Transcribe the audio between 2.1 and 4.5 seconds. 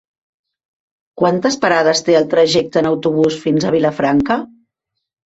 el trajecte en autobús fins a Vilafranca?